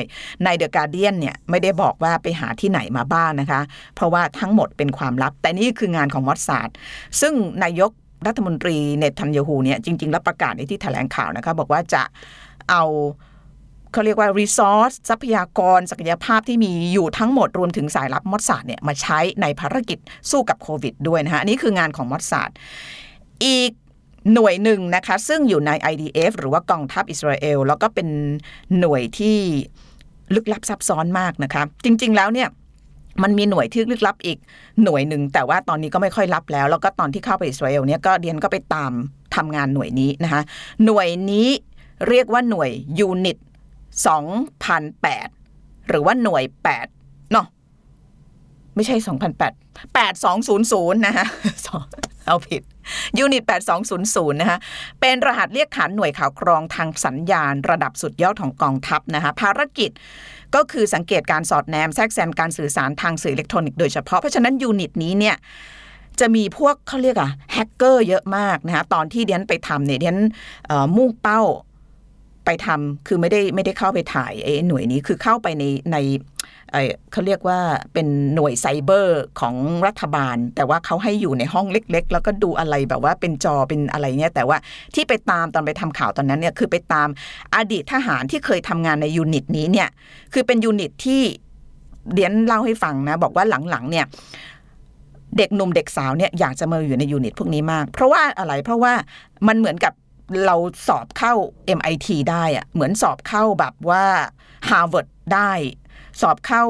[0.45, 3.61] ใน The Guardian เนี่ยไม่ได้บอกว่าไปหาที่ไหนมาบ้างนะคะ
[3.95, 6.69] เพราะว่าทั้งหมดเป็นความลับ แต่นี่คืองานของมอสซาด
[7.21, 7.91] ซึ่งนายก
[8.27, 12.03] รัฐมนตรีเนทันยาฮูเนี่ยจริง ๆ แล้วประกาศในที่แถลงข่าวนะคะบอกว่าจะ
[12.71, 12.85] เอา
[13.93, 19.99] เขาเรียกว่า resource ทรัพยากร ศักยภาพที่มีอยู่ทั้งหมดรวมถึงสายลับมอสซาดเนี่ยมาใช้ในภารกิจ
[20.31, 22.51] สู้กับโควิดด้วยนะคะนนี้คืองานของมอสซาด
[23.45, 23.73] อีก
[24.33, 28.09] หน่วยหนึ่งนะคะ ซึ่งอยู่ใน IDF หรือว่ากองทัพอิสราเอลแล้วก็เป็น
[28.79, 29.39] หน่วยที่
[30.35, 32.49] ลึกลับซับซ้อนมากนะคะ จริง ๆ แล้วเนี่ย
[33.23, 34.39] มันมีหน่วยที่ลึกลับอีก
[34.83, 38.93] หน่วยหนึ่ง แต่ว่าตอนนี้ก็ไม่ค่อยรับแล้ว แล้วก็ตอนที่เข้าไปอิสราเอลเนี่ยก็เดียนก็ไปตาม
[39.37, 40.43] ทำงานหน่วยนี้นะคะ
[40.85, 41.49] หน่วยนี้
[42.09, 43.37] เรียกว่าหน่วยยูนิต
[44.99, 46.45] 2008 หรือว่าหน่วย
[46.89, 47.47] 8เนาะ
[48.75, 48.97] ไม่ใช่
[49.47, 51.27] 2008 8200 นะคะ
[52.27, 52.63] เอาผิด
[53.19, 53.43] unit
[53.93, 54.59] 8200 นะคะ
[55.01, 59.91] เป็นรหัสเรียกขานหน่วยข่าวกรองทางสัญญาณ ระดับสุดยอดของกองทัพนะคะภารกิจ
[60.55, 65.37] ก็คือสังเกตการสอดแนมแทรกแซงการสื่อสารทางสื่ออิเล็กทรอนิกส์โดยเฉพาะ เพราะฉะนั้น unit นี้เนี่ย
[66.21, 70.19] จะมีพวกเขาเรียกอะแฮกเกอร์เยอะมากนะคะตอนที่เดียนไปทำเนี่ยเดียน
[70.97, 71.43] มุ่งเป้า
[72.45, 75.97] ไปทำคือไม่ได้ไม่ได้เข้าไปถ่ายไอ้หน่วยนี้คือเข้าไปในใน
[77.13, 77.61] เขาเรียกว่า
[77.93, 79.55] เป็นหน่วยไซเบอร์ของ
[79.87, 84.57] รัฐบาล แต่ว่าเขาให้อยู่ในห้องเล็ก ๆ แล้วก็ดูอะไรแบบว่าเป็นจอเป็นอะไรเนี่ยแต่ว่า
[84.95, 87.09] ที่ไปตามตอนไปทำข่าวตอนนั้นเนี่ยคือไปตาม
[87.55, 89.89] อดีตทหารที่เคยทำงานใน unit นี้เนี่ย
[90.33, 91.23] คือเป็น unit ที่
[92.13, 94.07] เดี๊ยนเล่าให้ฟังนะ บอกว่าหลังๆเนี่ย
[95.39, 98.93] เด็กหนุ่มเด็กสาวเนี่ยอยากจะมาอยู่ใน unit พวกนี้มาก เพราะว่าอะไรเพราะว่า
[99.49, 99.93] มันเหมือนกับ
[100.47, 100.57] เรา
[100.89, 101.33] สอบเข้า
[101.79, 104.05] MIT ได้อะเหมือนสอบเข้าแบบว่า
[104.69, 105.53] Harvard ได้
[106.21, 106.65] สอบเข้า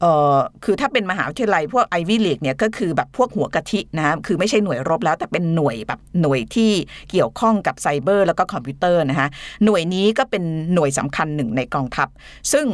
[0.00, 6.70] เอ่อคือถ้าเป็นมหาวิทยาลัยพวกไอวิลีกเนี่ยก็คือแบบพวกหัวกะทินะคือไม่ใช่หน่วยรบแล้ว แต่เป็นหน่วยแบบหน่วยที่
[7.10, 9.28] เกี่ยวข้องกับไซเบอร์แล้วก็คอมพิวเตอร์นะคะ
[9.64, 12.08] หน่วยนี้ก็เป็นหน่วยสำคัญหนึ่งในกองทัพ
[12.52, 12.66] ซึ่ง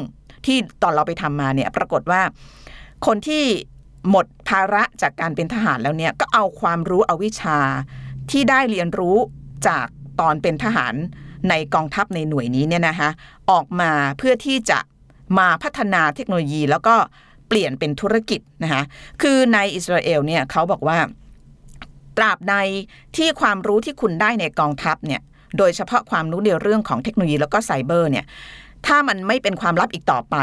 [0.47, 2.21] ที่ตอนเราไปทำมาเนี่ยปรากฏว่า
[3.07, 3.45] คนที่
[4.11, 7.59] หมดภาระจากการเป็นทหารแล้วเนี่ยก็เอาความรู้เอาวิชา
[8.31, 9.17] ที่ได้เรียนรู้
[9.69, 9.87] จาก
[10.21, 10.95] ตอนเป็นทหาร
[11.49, 13.11] ในกองทัพในหน่วยนี้เนี่ยนะคะ
[13.51, 14.79] ออกมาเพื่อที่จะ
[15.39, 16.95] มาพัฒนาเทคโนโลยีแล้วก็
[17.49, 18.83] เปลี่ยนเป็นธุรกิจนะคะ
[19.23, 20.99] คือในอิสราเอลเนี่ยเขาบอกว่า
[22.17, 22.57] ตราบใด
[23.17, 25.21] ที่ความรู้ที่คุณได้ในกองทัพเนี่ย
[25.59, 28.25] โดยเฉพาะความรู้ในเรื่องของเทคโนโลยีแล้วก็ไซเบอร์เนี่ย
[28.87, 30.37] ถ้ามันไม่เป็นความลับอีกต่อไป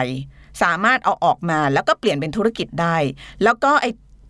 [0.64, 2.98] สามารถเอาออกมาแล้วก็เปลี่ยนเป็นธุรกิจได้
[3.44, 3.86] แล้วก็ไอ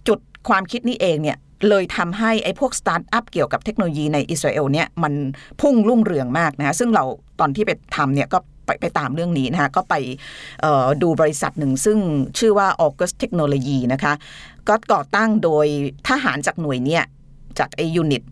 [0.08, 1.38] จุดความคิดนี้เองเนี่ย
[1.70, 5.14] เลยทำให้ไอ้พวกสตาร์ทอัพเกี่ยวกับเทคโนโลยีในอิสราเอลเนี่ยมัน
[5.62, 7.04] พุ่งรุ่งเรืองมากนะคะซึ่งเรา
[7.40, 9.96] ตอนที่ไปทำเนี่ยก็ ไปไปตามเรื่องนี้นะคะก็ไป
[11.04, 11.98] ดูบริษัทหนึ่ง ซึ่ง
[12.40, 14.14] ชื่อว่า Argus Technology นะคะ
[14.68, 15.66] ก็ก่อตั้งโดย
[16.08, 17.04] ทหารจากหน่วยเนี่ย
[17.60, 18.24] จากไอ unit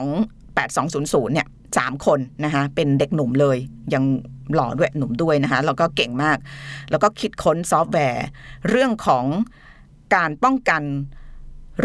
[0.00, 1.46] 8200เนี่ย
[1.78, 3.56] สามคนนะคะเป็นเด็กหนุ่มเลย
[3.94, 4.04] ยัง
[4.54, 6.38] หล่อด้วยหนุ่มด้วยนะคะแล้วก็เก่งมาก
[6.90, 8.24] แล้วก็คิดค้นซอฟต์แวร์
[8.68, 9.24] เรื่องของ
[10.14, 10.82] การป้องกัน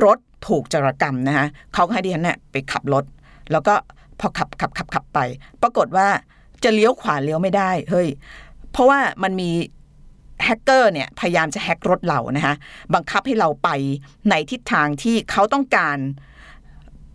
[0.03, 3.03] รถถูกจารกรรมนะคะเขาให้ดิฉันเนี่ยไปขับรถ
[3.51, 3.73] แล้วก็
[4.19, 5.19] พอขับขับขับขับไป
[5.61, 6.07] ปรากฏว่า
[6.63, 8.07] จะเลี้ยวขวาเลี้ยวไม่ได้เฮ้ย
[8.71, 9.49] เพราะว่ามันมี
[10.45, 12.55] แฮกเกอร์เนี่ยพยายามจะแฮกรถเรานะคะ
[12.93, 13.69] บังคับให้เราไป
[14.29, 15.97] ในทิศทางที่เขาต้องการ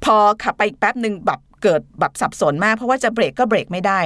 [0.05, 4.01] พอขับไปอีกแป๊บหนึ่งแบบเกิดแบบสับสนมาก เพราะว่าจะเบรกก็เบรกไม่ได้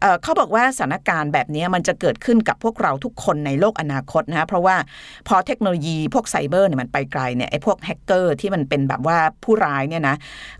[0.00, 4.76] เเขาบอกว่าสถานการณ์แบบนี้มันจะเกิดขึ้นกับพวกเราทุกคนในโลกอนาคตนะคะเพราะว่า
[5.28, 10.16] พอเทคโนโลยีพวกไซเบอร์เนี่ยมันไปไกลเนี่ยไอ้พวกแฮกเกอร์ที่มันเป็นแบบว่าผู้ร้ายเนี่ยนะ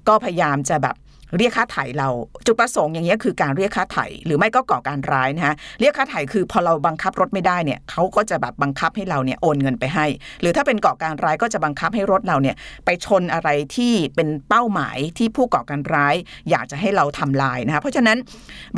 [0.09, 0.97] ก็พยายามจะแบบ
[1.38, 2.09] เรียกค่าไถ่เรา
[2.47, 10.07] จุดประสงค์อย่างนี้ยคือการเรียกค่าไถ่หรือไม่ก็ก่อการร้ายนะฮะเรียกค่าไถ่คือพอเราบังคับรถไม่ได้เนี่ยเขาก็จะแบบบังคับให้เราเนี่ยโอนเงินไปให้
[10.40, 16.14] หรือถ้าเป็นก่อการร้ายก็จะบังคับให้รถเราเนี่ยไปชนอะไรที่เป็นเป้าหมายที่ผู้ก่อการร้าย
[16.51, 18.19] อยากจะให้เราทำลายนะคะเพราะฉะนั้น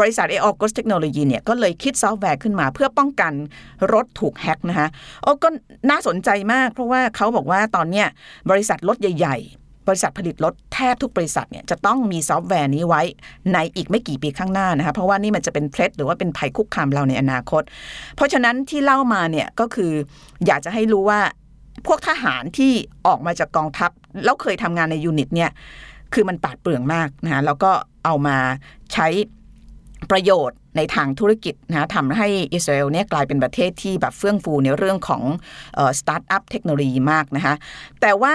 [0.00, 3.32] บริษัท Argus Technology เนี่ยก็เลยคิดซอฟต์แวร์ขึ้นมา เพื่อป้องกัน
[3.92, 4.88] รถถูกแฮ็กนะคะ
[5.22, 5.48] โอ้ก็
[5.90, 8.06] น่าสนใจมาก เพราะว่าเขาบอกว่าตอนเนี้ย
[8.50, 13.02] บริษัทรถใหญ่ ๆ บริษัทผลิตรถแทบทุกบริษัทเนี่ยจะต้องมีซอฟต์แวร์นี้ไว้
[13.52, 17.62] ในอีกไม่กี่ปีข้างหน้านะคะเพราะว่านี่มันจะเป็น threat หรือว่าเป็นภัยคุกคามเราในอนาคต
[18.16, 19.92] เพราะฉะนั้นที่เล่ามาเนี่ยก็คือ
[20.46, 21.20] อยากจะให้รู้ว่า
[21.86, 22.72] พวกทหารที่
[23.06, 23.90] ออกมาจากกองทัพ
[24.24, 25.50] แล้วเคยทำงานใน unit เนี่ย
[26.14, 27.70] คือมันปราดเปรื่องมากนะคะแล้วก็
[28.04, 28.36] เอามา
[28.92, 29.08] ใช้
[30.10, 35.22] ประโยชน์ในทางธุรกิจนะทำให้อิสราเอลเนี่ยกลายเป็นประเทศที่แบบเฟื่องฟูในเรื่องของ
[35.98, 37.54] สตาร์ทอัพเทคโนโลยีมากนะคะ
[38.00, 38.34] แต่ว่า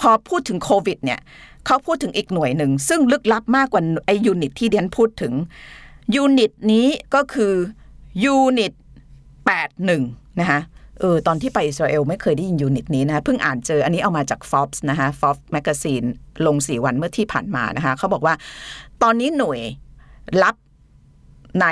[0.00, 1.20] พอพูดถึงโควิดเนี่ย
[1.66, 5.32] เขาพูดถึงอีกหน่วยหนึ่ง ซึ่งลึกลับมากกว่าไอ unit ที่เดี๊ยนพูดถึง
[6.14, 7.52] unit นี้ก็คือ
[8.24, 8.72] unit
[9.56, 10.60] 81 นะคะ
[11.00, 16.06] เออตอนที่ไปอิสราเอลไม่เคยได้ยินยูนิตนี้นะคะเพิ่งอ่านเจออันนี้เอามาจาก Forbes นะคะ Forbes Magazine
[16.46, 18.34] ลงสี่วันเมื่อที่ผ่านมานะคะเขาบอกว่า
[19.02, 19.60] ตอนนี้หน่วย
[20.42, 20.54] รับ
[21.60, 21.64] ใน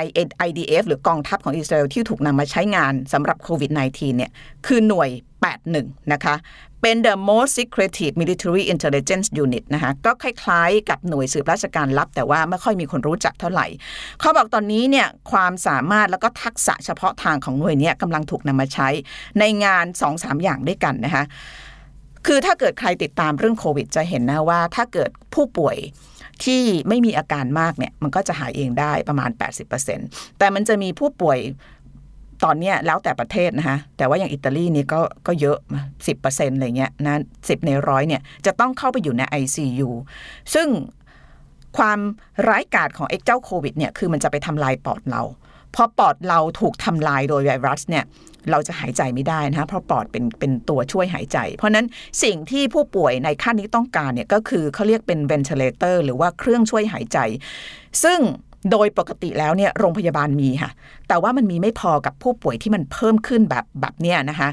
[0.47, 4.31] IDF หรือกองทัพของอิสราเอลที่ถูกนำมาใช้งานสำหรับโควิด -19 เนี่ย
[4.65, 5.09] คือหน่วย
[5.61, 6.35] 81 นะคะ
[6.81, 13.67] เป็น the most secretive military intelligence unit นะคะก็คล้ายๆ กับหน่วยสืบราชการลับ แต่ว่าไม่ค่อยมีคนรู้จักเท่าไหร่
[14.19, 18.89] เขาบอกตอนนี้เนี่ยความสามารถแล้วก็ทักษะเฉพาะทางของหน่วยนี้กำลังถูกนำมาใช้
[19.39, 21.23] ในงาน 2-3 อย่างด้วยกันนะคะ
[22.27, 25.77] คือถ้าเกิดใครติดตามเรื่องโควิด จะเห็นนะว่า ถ้าเกิดผู้ป่วย
[26.43, 29.29] ที่ไม่มีอาการมากเนี่ยมันก็จะหายเองได้ประมาณ
[29.85, 31.39] 80%แต่มันจะมีผู้ป่วย
[32.43, 35.57] ตอนเนี้ยแล้วแต่ประเทศนะคะแต่ว่าอย่างอิตาลีนี่ก็ก็เยอะ
[35.95, 39.89] 10%อร์เซ็นต์อะไรเงี้ยนะสิบในร้อยเนี่ยจะต้องเข้าไปอยู่ใน ICU
[40.53, 40.67] ซึ่ง
[41.77, 41.99] ความ
[42.47, 45.21] ร้ายกาจของไอ้เจ้าโควิดเนี่ยคือมันจะไปทำลายปอดเรา
[45.75, 48.03] พอปอดเราถูกทำลายโดยไวรัสเนี่ย
[48.51, 51.85] เราจะหายใจไม่ได้นะคะเพราะปอดเป็นเป็นตัวช่วยหายใจ เพราะนั้น
[52.23, 57.19] สิ่งที่ผู้ป่วยในขั้นนี้ต้องการเนี่ยก็คือเขาเรียกเป็น ventilator หรือว่าเครื่องช่วยหายใจ
[58.03, 58.19] ซึ่ง
[58.71, 60.71] โดยปกติแล้วเนี่ยโรงพยาบาลมีค่ะ
[61.07, 64.49] แต่ว่ามันมีไม่พอกับผู้ป่วยที่มันเพิ่มขึ้นแบบแบบเนี้ยนะคะ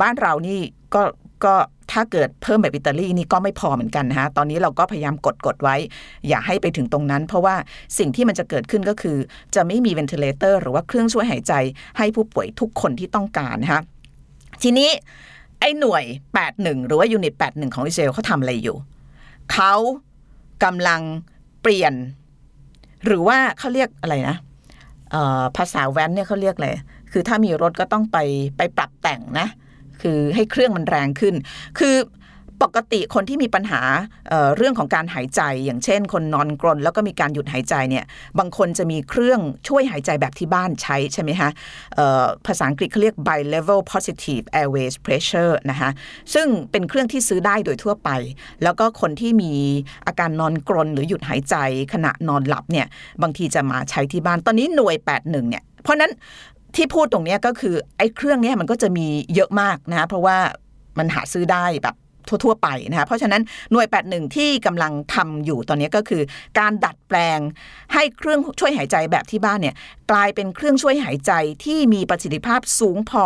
[0.00, 0.58] บ้านเรานี่
[0.94, 1.02] ก็
[1.44, 1.54] ก็
[1.92, 5.76] ถ้าเกิดเพิ่มแบบอิตาลีนี่ก็ไม่พอเหมือนกันนะคะตอนนี้เราก็พยายามกดกดไว้
[6.28, 7.54] อย่าให้ไปถึงตรงนั้น เพราะว่า
[7.98, 9.16] สิ่งที่มันจะเกิดขึ้นก็คือ
[9.54, 11.52] จะไม่มี ventilator หรือว่าเครื่องช่วยหายใจ
[11.98, 13.82] ให้ผู้ป่วยทุกคนที่ต้องการนะคะ
[14.62, 14.90] ทีนี้
[15.60, 16.04] ไอ้หน่วย
[16.44, 18.76] 81 หรือว่า unit 81 ของอิสราเอลเขาทำอะไรอยู่
[19.52, 19.74] เขา
[20.64, 21.00] กำลัง
[21.62, 21.92] เปลี่ยน
[23.04, 24.36] หรือว่าเขาเรียกอะไรนะ
[25.56, 26.70] ภาษาแว้นเนี่ยเขาเรียกอะไร
[27.12, 28.18] คือถ้ามีรถก็ต้องไป
[28.56, 29.48] ไปปรับแต่งนะ
[30.02, 31.34] คือให้เครื่องมันแรงขึ้น
[31.78, 31.94] คือ
[32.62, 33.80] ปกติคนที่มีปัญหา
[34.28, 38.04] เเรื่องของการหายใจ อย่างเช่น คนนอนกรนแล้วก็มีการหยุดหายใจเนี่ย
[38.38, 41.50] บางคนจะมีเครื่องช่วยหายใจแบบที่บ้านใช้ใช่ไหมคะ
[42.46, 45.90] ภาษาอังกฤษเขาเรียก bi-level positive airways pressure นะคะ
[46.34, 48.10] ซึ่งเป็นเครื่องที่ซื้อได้โดยทั่วไป
[48.62, 49.52] แล้วก็คนที่มี
[50.06, 51.56] อาการนอนกรนหรือหยุดหายใจ
[51.92, 52.86] ขณะนอนหลับเนี่ย
[53.22, 56.12] บางทีจะมาใช้ที่บ้านตอนนี้หน่วย 81เนี่ยเพราะนั้น
[56.76, 60.36] ที่พูดตรงนี้ก็คือไอ้เครื่องนี้มันก็จะมีเยอะมากนะเพราะว่า
[60.98, 61.96] มันหาซื้อได้แบบ
[62.44, 66.22] ทั่ว ๆ ไปนะคะเพราะฉะนั้นหน่วย 81 ที่กำลังทำอยู่ตอนนี้ก็คือ
[66.58, 67.38] การดัดแปลง
[67.94, 69.74] ให้เครื่องช่วยหายใจแบบที่บ้านเนี่ย
[70.10, 71.32] กลายเป็นเครื่องช่วยหายใจ
[71.64, 73.24] ที่มีประสิทธิภาพสูงพอ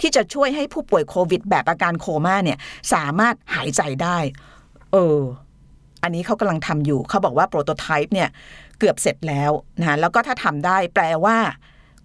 [0.00, 2.58] ที่จะช่วยให้ผู้ป่วยโควิด แบบอาการโคม่าเนี่ย
[2.94, 4.18] สามารถหายใจได้
[4.92, 5.20] เออ
[6.02, 8.28] อันนี้เขากำลังทำอยู่ เขาบอกว่าโปรโตไทป์เนี่ย
[8.78, 11.36] เกือบเสร็จแล้วนะแล้วก็ถ้าทำได้แปลว่า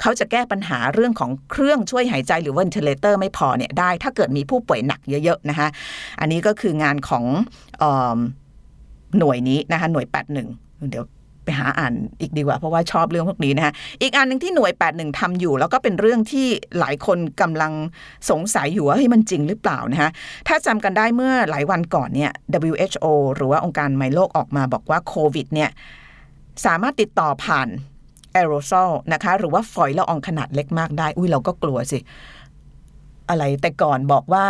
[0.01, 5.67] เขาจะแก้ปัญหาเรื่องของเครื่องช่วยหายใจหรือว v นเทเลเตอร์ไม่พอเนี่ยได้ ถ้าเกิดมีผู้ป่วยหนักเยอะๆนะคะ
[6.19, 7.23] อันนี้ก็คืองานของ
[9.19, 10.05] หน่วยนี้นะคะหน่วย
[10.49, 11.05] 81 เดี๋ยว
[11.43, 16.47] ไปหาอ่านอีกดีกว่าเพราะว่าชอบเรื่องพวกนี้นะคะอีกอันหนึ่งที่หน่วย 81ทำอยู่ แล้วก็เป็นเรื่องที่
[16.79, 17.73] หลายคนกำลัง
[18.29, 20.09] สงสัยอยู่ว่าเฮ้ยมันจริงหรือเปล่านะคะ
[20.47, 22.31] ถ้าจำกันได้เมื่อหลายวันก่อนเนี่ย
[22.71, 25.69] WHO หรือว่าองค์การไมโลกออกมาบอกว่าโควิดเนี่ย
[26.65, 27.67] สามารถติดต่อผ่าน
[28.33, 31.99] แอโรซอลนะคะ หรือว่าฝอยละอองขนาดเล็กมากได้ อุ้ยเราก็กลัวสิ
[33.29, 34.45] อะไรแต่ก่อนบอกว่า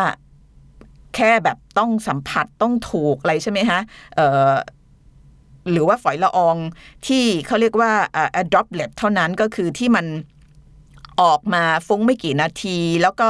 [1.15, 3.79] แค่แบบต้องสัมผัสต้องถูกอะไรใช่ไหมฮะ
[5.71, 6.55] หรือว่าฝอยละออง
[7.07, 7.91] ที่เขาเรียกว่า
[8.41, 10.05] a droplet เท่านั้นก็คือที่มัน
[11.21, 13.29] ออกมาฟุ้งไม่กี่นาที แล้วก็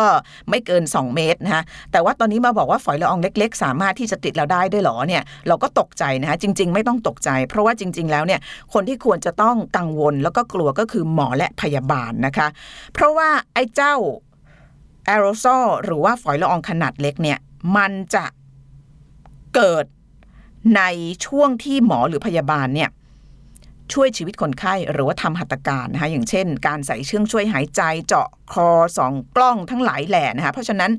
[0.50, 8.40] ไม่เกิน 2 เมตรนะฮะแต่ว่าตอนนี้มาบอกว่าฝอยละอองเล็ก ๆ สามารถที่จะติดเราได้ด้วยหรอเนี่ยเราก็ตกใจนะฮะจริง ๆ ไม่ต้องตกใจ เพราะว่าจริง ๆ แล้วเนี่ย
[8.74, 12.48] คนที่ควรจะต้องกังวลแล้วก็กลัวก็คือหมอและพยาบาลนะคะ
[12.94, 13.96] เพราะว่าไอ้เจ้า
[15.06, 17.38] แอโรซอลหรือว่าฝอยละอองขนาดเล็กเนี่ย
[17.78, 18.26] มันจะ
[19.56, 19.86] เกิด
[20.78, 20.82] ใน
[21.26, 22.90] ช่วงที่หมอหรือพยาบาลเนี่ย
[23.94, 30.92] ช่วยชีวิตคนไข้หรือว่าทำหัตถการนะคะอย่างเช่น การใส่เครื่องช่วยหายใจเจาะคอส่องกล้องทั้งหลายแหล่นะคะเพราะฉะนั้น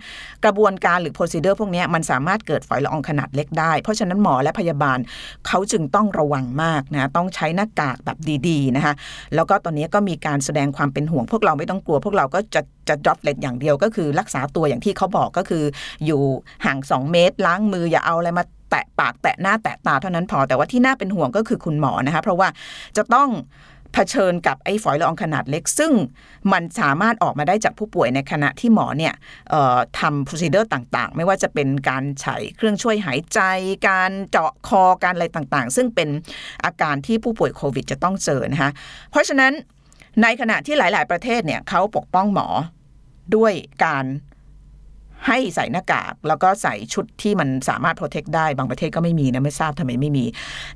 [0.44, 4.98] กระบวนการหรือ procedure พวกนี้มันสามารถเกิดฝอยละอองขนาดเล็กได้ เพราะฉะนั้นหมอและพยาบาล
[5.46, 8.94] เขาจึงต้องระวังมากนะต้องใช้หน้ากากแบบดีๆนะคะ
[9.34, 15.64] แล้วก็ตอนนี้ก็มีการแสดงความเป็นห่วง พวกเราไม่ต้องกลัว พวกเราก็จะจะ droplet อย่างเดียวก็คือรักษาตัวอย่างที่เขาบอกก็คือ
[16.06, 16.22] อยู่
[16.64, 22.48] ห่าง 2 เมตร ล้างมืออย่าเอาอะไรมา แตะปากแตะหน้าแตะตาเท่านั้นพอ แต่ว่าที่น่าเป็นห่วงก็คือคุณหมอนะคะเพราะว่า
[22.96, 23.30] จะต้อง
[23.94, 25.92] เผชิญกับไอ้ฝอยละอองขนาดเล็ก ซึ่ง
[26.52, 29.14] มันสามารถออกมาได้จากผู้ป่วยในขณะที่หมอเนี่ย
[29.98, 33.40] ทำ procedure ต่างๆ ไม่ว่าจะเป็นการใช้เครื่องช่วยหายใจ
[33.88, 36.08] การเจาะคอการอะไรต่างๆ ซึ่งเป็น
[36.64, 38.70] อาการที่ผู้ป่วยโควิดจะต้องเจอนะคะ
[39.10, 39.52] เพราะฉะนั้น
[40.22, 42.48] ในขณะที่หลาย ๆ ประเทศเนี่ยเขาปกป้องหมอ
[43.36, 43.52] ด้วย
[43.84, 44.04] การ
[45.26, 50.24] ให้ใส่หน้ากาก แล้วก็ใส่ชุดที่มันสามารถโปรเทคได้บางประเทศก็ไม่มีนะไม่ทราบทำไมไม่มี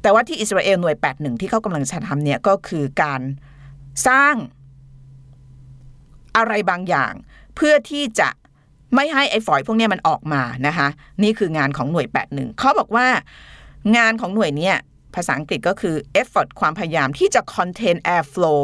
[0.02, 3.20] แต่ว่าที่อิสราเอลหน่วย 81 ที่เขากำลังจะทำเนี่ยก็คือการ
[4.08, 4.34] สร้าง
[6.36, 7.12] อะไรบางอย่าง
[7.56, 8.28] เพื่อที่จะ
[8.94, 10.88] ไม่ให้ไอ้ฝอยพวกนี้มันออกมานะคะ
[11.22, 13.06] นี่คืองานของหน่วย 81เขาบอกว่า
[13.96, 14.70] งานของหน่วยเนี้
[15.14, 18.60] ภาษาอังกฤษก็คือ effort ความพยายามที่จะ contain air flow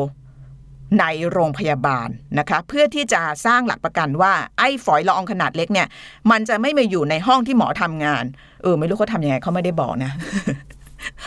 [0.99, 5.89] ในโรงพยาบาลนะคะ เพื่อที่จะสร้างหลักประกันว่าไอ้ฝอยละอองขนาดเล็กเนี่ย
[6.31, 8.25] มันจะไม่มาอยู่ในห้องที่หมอทำงาน
[8.63, 10.13] เออ ไม่รู้เขาทำยังไงเขาไม่ได้บอกนะ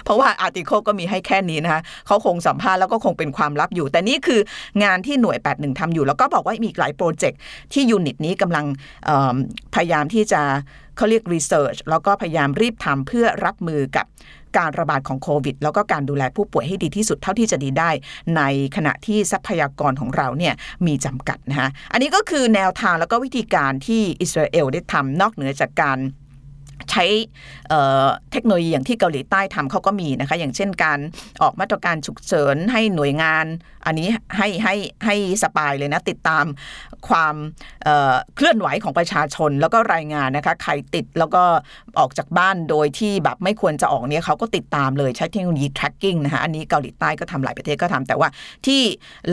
[0.04, 4.39] เพราะว่าอาร์ติเคิลก็มีให้แค่นี้นะคะเขาคงสัมภาษณ์แล้วก็คงเป็นความลับอยู่ แต่นี่คือ
[4.84, 7.39] งานที่หน่วย 81ทำอยู่ แล้วก็บอกว่ามีหลายโปรเจกต์
[7.73, 8.65] ที่ยูนิตนี้กำลัง
[9.76, 10.41] พยายามที่จะ
[10.97, 14.06] เขาเรียกรีเสิร์ชแล้วก็พยายามรีบทำเพื่อรับมือกับ
[14.57, 17.89] การระบาดของโควิด แล้วก็การดูแลผู้ป่วยให้ดีที่สุดเท่าที่จะดีได้
[18.37, 18.41] ใน
[18.75, 20.53] ขณะที่ทรัพยากรของเราเนี่ย
[20.87, 25.97] มีจำกัดนะคะอันนี้ก็คือแนวทางแล้วก็วิธีการที่อิสราเอลได้ทำนอกเหนือจากการ
[26.91, 27.06] ใช้
[28.32, 31.00] เทคโนโลยีอย่างที่เกาหลีใต้ทำเขาก็มีนะคะ อย่างเช่นการ
[31.41, 33.46] ออกมาตรการฉุกเฉินให้หน่วยงาน
[33.86, 36.46] อันนี้ให้ให้ให้สปายเลยนะ ติดตาม
[37.08, 37.36] ความ
[37.84, 41.43] เเคลื่อนไหวของประชาชน แล้วก็รายงานนะคะใครติดแล้วก็
[42.00, 48.30] ออกจากบ้านโดยที่แบบไม่ควรจะออกเนี่ยเขาก็ติดตามเลยใช้เทคโนโลยี tracking นะคะอันนี้เกาหลีใต้ก็ทำหลายประเทศก็ทำแต่ว่า
[48.65, 48.82] ที่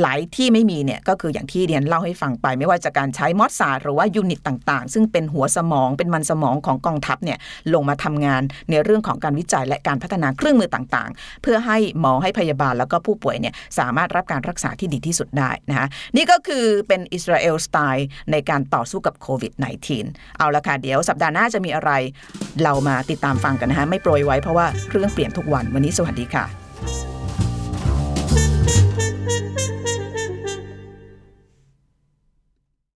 [0.01, 7.39] หลายที่ไม่มีเนี่ยก็คืออย่างที่เดี๊ยนเล่าให้ฟังไป ไม่ว่าจะการใช้มอสซาดหรือว่า unit ต่าง ๆ ซึ่งเป็นหัวสมองเป็นมันสมองของกองทัพเนี่ย
[7.74, 19.53] ลงมาทำงานในเรื่องของการวิจัยและการพัฒนาเครื่องมือต่างๆ เพื่อให้หมอให้พยาบาลแล้วก็ผู้ป่วยเนี่ยสามารถรับการรักษาที่ดีที่สุดได้นะคะนี่ก็คือเป็นอิสราเอลสไตล์ในการต่อสู้กับโควิด
[19.96, 21.90] -19 เอาละค่ะ เดี๋ยวสัปดาห์หน้าจะมีอะไร
[22.62, 26.60] เรามาติดตามฟังกันนะคะไม่โปรยไว้เพราะว่าเรื่องเปลี่ยนทุกวันวันนี้สวัสดีค่ะ